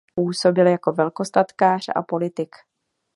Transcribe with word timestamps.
Působil 0.15 0.67
jako 0.67 0.91
velkostatkář 0.91 1.85
a 1.95 2.01
politik. 2.01 2.55